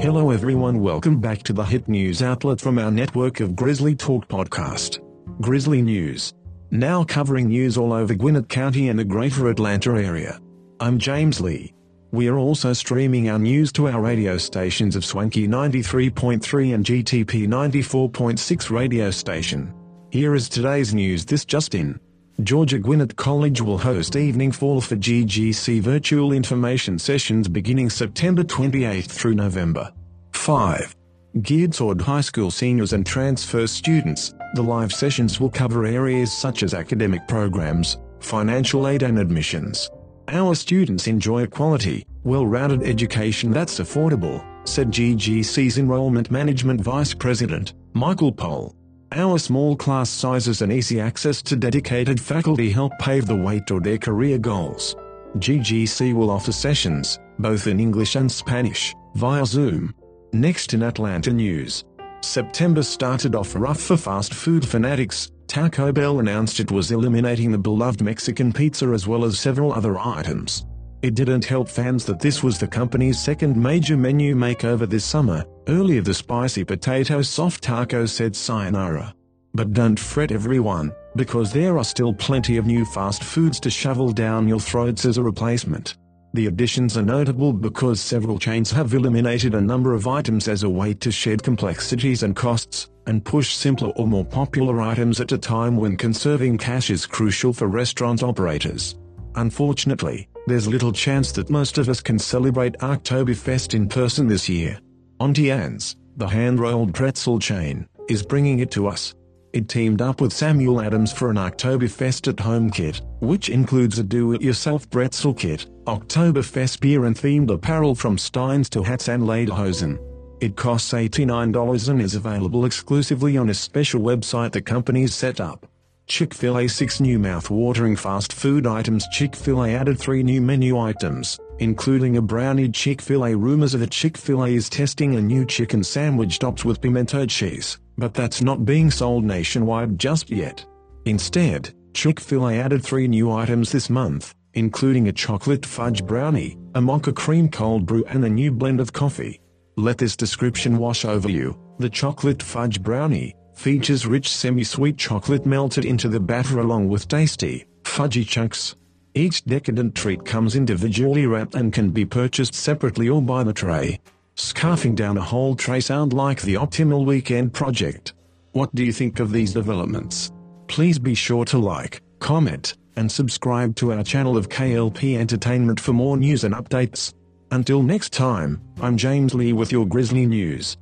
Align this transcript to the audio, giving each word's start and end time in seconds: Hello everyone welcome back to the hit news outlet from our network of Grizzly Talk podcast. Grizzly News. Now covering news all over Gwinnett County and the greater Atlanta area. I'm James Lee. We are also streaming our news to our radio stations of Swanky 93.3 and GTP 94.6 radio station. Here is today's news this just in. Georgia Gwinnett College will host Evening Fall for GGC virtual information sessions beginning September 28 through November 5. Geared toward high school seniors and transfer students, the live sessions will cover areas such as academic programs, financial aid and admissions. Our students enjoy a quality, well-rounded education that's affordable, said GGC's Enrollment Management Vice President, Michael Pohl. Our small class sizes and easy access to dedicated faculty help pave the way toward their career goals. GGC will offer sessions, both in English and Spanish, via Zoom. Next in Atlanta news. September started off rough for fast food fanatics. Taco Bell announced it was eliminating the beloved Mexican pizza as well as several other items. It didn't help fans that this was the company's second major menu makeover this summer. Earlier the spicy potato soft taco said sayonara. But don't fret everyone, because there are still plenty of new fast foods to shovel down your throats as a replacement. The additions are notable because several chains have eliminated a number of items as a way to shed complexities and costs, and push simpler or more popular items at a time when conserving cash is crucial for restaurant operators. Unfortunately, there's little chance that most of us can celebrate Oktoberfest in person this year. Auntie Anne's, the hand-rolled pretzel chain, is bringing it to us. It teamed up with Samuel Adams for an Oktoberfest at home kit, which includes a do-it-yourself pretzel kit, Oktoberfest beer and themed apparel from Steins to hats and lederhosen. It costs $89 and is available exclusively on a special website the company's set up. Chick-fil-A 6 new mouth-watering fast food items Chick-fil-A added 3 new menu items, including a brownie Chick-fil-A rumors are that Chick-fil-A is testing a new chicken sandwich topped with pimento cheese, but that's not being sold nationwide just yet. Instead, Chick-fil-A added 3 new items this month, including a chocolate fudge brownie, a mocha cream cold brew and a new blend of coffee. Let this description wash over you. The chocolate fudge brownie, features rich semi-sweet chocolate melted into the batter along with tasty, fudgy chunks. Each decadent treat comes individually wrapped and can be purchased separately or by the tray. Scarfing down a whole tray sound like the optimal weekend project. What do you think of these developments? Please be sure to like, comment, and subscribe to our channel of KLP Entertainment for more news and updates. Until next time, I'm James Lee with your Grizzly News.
Hello 0.00 0.30
everyone 0.30 0.80
welcome 0.80 1.18
back 1.20 1.42
to 1.42 1.52
the 1.52 1.64
hit 1.64 1.88
news 1.88 2.22
outlet 2.22 2.60
from 2.60 2.78
our 2.78 2.88
network 2.88 3.40
of 3.40 3.56
Grizzly 3.56 3.96
Talk 3.96 4.28
podcast. 4.28 5.00
Grizzly 5.40 5.82
News. 5.82 6.32
Now 6.70 7.02
covering 7.02 7.48
news 7.48 7.76
all 7.76 7.92
over 7.92 8.14
Gwinnett 8.14 8.48
County 8.48 8.90
and 8.90 8.98
the 8.98 9.04
greater 9.04 9.50
Atlanta 9.50 9.90
area. 10.00 10.40
I'm 10.78 11.00
James 11.00 11.40
Lee. 11.40 11.74
We 12.12 12.28
are 12.28 12.38
also 12.38 12.72
streaming 12.72 13.28
our 13.28 13.40
news 13.40 13.72
to 13.72 13.88
our 13.88 14.00
radio 14.00 14.38
stations 14.38 14.94
of 14.94 15.04
Swanky 15.04 15.48
93.3 15.48 16.74
and 16.74 16.84
GTP 16.84 17.48
94.6 17.48 18.70
radio 18.70 19.10
station. 19.10 19.74
Here 20.10 20.36
is 20.36 20.48
today's 20.48 20.94
news 20.94 21.24
this 21.24 21.44
just 21.44 21.74
in. 21.74 21.98
Georgia 22.44 22.78
Gwinnett 22.78 23.16
College 23.16 23.60
will 23.60 23.78
host 23.78 24.14
Evening 24.14 24.52
Fall 24.52 24.80
for 24.80 24.94
GGC 24.94 25.80
virtual 25.80 26.32
information 26.32 26.96
sessions 26.96 27.48
beginning 27.48 27.90
September 27.90 28.44
28 28.44 29.04
through 29.06 29.34
November 29.34 29.92
5. 30.34 30.94
Geared 31.42 31.72
toward 31.72 32.00
high 32.00 32.20
school 32.20 32.52
seniors 32.52 32.92
and 32.92 33.04
transfer 33.04 33.66
students, 33.66 34.34
the 34.54 34.62
live 34.62 34.92
sessions 34.92 35.40
will 35.40 35.50
cover 35.50 35.84
areas 35.84 36.32
such 36.32 36.62
as 36.62 36.74
academic 36.74 37.26
programs, 37.26 37.98
financial 38.20 38.86
aid 38.86 39.02
and 39.02 39.18
admissions. 39.18 39.90
Our 40.28 40.54
students 40.54 41.08
enjoy 41.08 41.42
a 41.42 41.48
quality, 41.48 42.06
well-rounded 42.22 42.84
education 42.84 43.50
that's 43.50 43.80
affordable, 43.80 44.46
said 44.62 44.92
GGC's 44.92 45.78
Enrollment 45.78 46.30
Management 46.30 46.82
Vice 46.82 47.14
President, 47.14 47.74
Michael 47.94 48.30
Pohl. 48.30 48.76
Our 49.12 49.38
small 49.38 49.74
class 49.74 50.10
sizes 50.10 50.60
and 50.60 50.70
easy 50.70 51.00
access 51.00 51.40
to 51.42 51.56
dedicated 51.56 52.20
faculty 52.20 52.70
help 52.70 52.92
pave 52.98 53.26
the 53.26 53.34
way 53.34 53.58
toward 53.60 53.84
their 53.84 53.96
career 53.96 54.36
goals. 54.36 54.96
GGC 55.38 56.12
will 56.14 56.30
offer 56.30 56.52
sessions, 56.52 57.18
both 57.38 57.66
in 57.66 57.80
English 57.80 58.16
and 58.16 58.30
Spanish, 58.30 58.94
via 59.14 59.46
Zoom. 59.46 59.94
Next 60.34 60.74
in 60.74 60.82
Atlanta 60.82 61.32
news. 61.32 61.84
September 62.20 62.82
started 62.82 63.34
off 63.34 63.54
rough 63.54 63.80
for 63.80 63.96
fast 63.96 64.34
food 64.34 64.66
fanatics. 64.66 65.32
Taco 65.46 65.90
Bell 65.90 66.18
announced 66.18 66.60
it 66.60 66.70
was 66.70 66.92
eliminating 66.92 67.50
the 67.50 67.58
beloved 67.58 68.02
Mexican 68.02 68.52
pizza 68.52 68.88
as 68.88 69.06
well 69.06 69.24
as 69.24 69.40
several 69.40 69.72
other 69.72 69.98
items. 69.98 70.66
It 71.00 71.14
didn't 71.14 71.44
help 71.44 71.68
fans 71.68 72.04
that 72.06 72.18
this 72.18 72.42
was 72.42 72.58
the 72.58 72.66
company's 72.66 73.20
second 73.20 73.56
major 73.56 73.96
menu 73.96 74.34
makeover 74.34 74.88
this 74.88 75.04
summer. 75.04 75.44
Earlier 75.68 76.02
the 76.02 76.12
spicy 76.12 76.64
potato 76.64 77.22
soft 77.22 77.62
taco 77.62 78.04
said 78.04 78.34
sayonara. 78.34 79.14
But 79.54 79.72
don't 79.72 79.98
fret 79.98 80.32
everyone, 80.32 80.92
because 81.14 81.52
there 81.52 81.78
are 81.78 81.84
still 81.84 82.12
plenty 82.12 82.56
of 82.56 82.66
new 82.66 82.84
fast 82.84 83.22
foods 83.22 83.60
to 83.60 83.70
shovel 83.70 84.12
down 84.12 84.48
your 84.48 84.58
throats 84.58 85.04
as 85.04 85.18
a 85.18 85.22
replacement. 85.22 85.96
The 86.34 86.46
additions 86.46 86.98
are 86.98 87.02
notable 87.02 87.52
because 87.52 88.00
several 88.00 88.38
chains 88.38 88.70
have 88.72 88.92
eliminated 88.92 89.54
a 89.54 89.60
number 89.60 89.94
of 89.94 90.08
items 90.08 90.48
as 90.48 90.64
a 90.64 90.68
way 90.68 90.94
to 90.94 91.12
shed 91.12 91.44
complexities 91.44 92.24
and 92.24 92.34
costs, 92.34 92.90
and 93.06 93.24
push 93.24 93.54
simpler 93.54 93.90
or 93.90 94.06
more 94.08 94.24
popular 94.24 94.80
items 94.80 95.20
at 95.20 95.32
a 95.32 95.38
time 95.38 95.76
when 95.76 95.96
conserving 95.96 96.58
cash 96.58 96.90
is 96.90 97.06
crucial 97.06 97.52
for 97.52 97.68
restaurant 97.68 98.24
operators. 98.24 98.96
Unfortunately, 99.36 100.28
there's 100.48 100.66
little 100.66 100.92
chance 100.92 101.32
that 101.32 101.50
most 101.50 101.78
of 101.78 101.88
us 101.88 102.00
can 102.00 102.18
celebrate 102.18 102.78
Oktoberfest 102.78 103.74
in 103.74 103.88
person 103.88 104.26
this 104.26 104.48
year. 104.48 104.78
Auntie 105.20 105.50
Anne's, 105.50 105.96
the 106.16 106.26
hand-rolled 106.26 106.94
pretzel 106.94 107.38
chain, 107.38 107.86
is 108.08 108.22
bringing 108.22 108.60
it 108.60 108.70
to 108.72 108.86
us. 108.86 109.14
It 109.52 109.68
teamed 109.68 110.02
up 110.02 110.20
with 110.20 110.32
Samuel 110.32 110.80
Adams 110.80 111.12
for 111.12 111.30
an 111.30 111.36
Oktoberfest 111.36 112.28
at 112.28 112.40
home 112.40 112.70
kit, 112.70 113.00
which 113.20 113.48
includes 113.48 113.98
a 113.98 114.02
do-it-yourself 114.02 114.90
pretzel 114.90 115.34
kit, 115.34 115.66
Oktoberfest 115.86 116.80
beer 116.80 117.06
and 117.06 117.16
themed 117.16 117.50
apparel 117.50 117.94
from 117.94 118.18
Steins 118.18 118.68
to 118.70 118.82
hats 118.82 119.08
and 119.08 119.22
lederhosen. 119.22 119.98
It 120.40 120.54
costs 120.54 120.92
$89 120.92 121.88
and 121.88 122.00
is 122.00 122.14
available 122.14 122.64
exclusively 122.64 123.36
on 123.36 123.50
a 123.50 123.54
special 123.54 124.00
website 124.00 124.52
the 124.52 124.62
company's 124.62 125.14
set 125.14 125.40
up. 125.40 125.66
Chick-fil-A 126.08 126.66
6 126.68 127.00
new 127.00 127.18
mouth-watering 127.18 127.94
fast 127.94 128.32
food 128.32 128.66
items 128.66 129.06
Chick-fil-A 129.08 129.74
added 129.74 129.98
3 129.98 130.22
new 130.22 130.40
menu 130.40 130.78
items, 130.78 131.38
including 131.58 132.16
a 132.16 132.22
brownie 132.22 132.70
Chick-fil-A 132.70 133.36
rumors 133.36 133.74
are 133.74 133.78
that 133.78 133.90
Chick-fil-A 133.90 134.48
is 134.48 134.70
testing 134.70 135.16
a 135.16 135.20
new 135.20 135.44
chicken 135.44 135.84
sandwich 135.84 136.38
topped 136.38 136.64
with 136.64 136.80
pimento 136.80 137.26
cheese, 137.26 137.78
but 137.98 138.14
that's 138.14 138.40
not 138.40 138.64
being 138.64 138.90
sold 138.90 139.22
nationwide 139.22 139.98
just 139.98 140.30
yet. 140.30 140.64
Instead, 141.04 141.74
Chick-fil-A 141.92 142.54
added 142.54 142.82
3 142.82 143.06
new 143.06 143.30
items 143.30 143.70
this 143.70 143.90
month, 143.90 144.34
including 144.54 145.08
a 145.08 145.12
chocolate 145.12 145.66
fudge 145.66 146.06
brownie, 146.06 146.56
a 146.74 146.80
mocha 146.80 147.12
cream 147.12 147.50
cold 147.50 147.84
brew 147.84 148.04
and 148.08 148.24
a 148.24 148.30
new 148.30 148.50
blend 148.50 148.80
of 148.80 148.94
coffee. 148.94 149.42
Let 149.76 149.98
this 149.98 150.16
description 150.16 150.78
wash 150.78 151.04
over 151.04 151.30
you. 151.30 151.56
The 151.78 151.90
chocolate 151.90 152.42
fudge 152.42 152.82
brownie, 152.82 153.36
features 153.58 154.06
rich 154.06 154.28
semi-sweet 154.28 154.96
chocolate 154.96 155.44
melted 155.44 155.84
into 155.84 156.08
the 156.08 156.20
batter 156.20 156.60
along 156.60 156.88
with 156.88 157.08
tasty, 157.08 157.66
fudgy 157.82 158.26
chunks. 158.26 158.76
Each 159.14 159.44
decadent 159.44 159.96
treat 159.96 160.24
comes 160.24 160.54
individually 160.54 161.26
wrapped 161.26 161.56
and 161.56 161.72
can 161.72 161.90
be 161.90 162.04
purchased 162.04 162.54
separately 162.54 163.08
or 163.08 163.20
by 163.20 163.42
the 163.42 163.52
tray. 163.52 163.98
Scarfing 164.36 164.94
down 164.94 165.18
a 165.18 165.22
whole 165.22 165.56
tray 165.56 165.80
sound 165.80 166.12
like 166.12 166.40
the 166.42 166.54
optimal 166.54 167.04
weekend 167.04 167.52
project. 167.52 168.14
What 168.52 168.72
do 168.76 168.84
you 168.84 168.92
think 168.92 169.18
of 169.18 169.32
these 169.32 169.52
developments? 169.52 170.30
Please 170.68 170.98
be 170.98 171.14
sure 171.14 171.44
to 171.46 171.58
like, 171.58 172.00
comment, 172.20 172.76
and 172.94 173.10
subscribe 173.10 173.74
to 173.76 173.92
our 173.92 174.04
channel 174.04 174.36
of 174.36 174.48
KLP 174.48 175.18
Entertainment 175.18 175.80
for 175.80 175.92
more 175.92 176.16
news 176.16 176.44
and 176.44 176.54
updates. 176.54 177.12
Until 177.50 177.82
next 177.82 178.12
time, 178.12 178.60
I'm 178.80 178.96
James 178.96 179.34
Lee 179.34 179.52
with 179.52 179.72
your 179.72 179.86
Grizzly 179.86 180.26
News. 180.26 180.76